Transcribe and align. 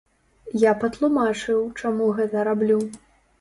Я 0.61 0.71
патлумачыў, 0.83 1.59
чаму 1.83 2.09
гэта 2.21 2.47
раблю. 2.49 2.81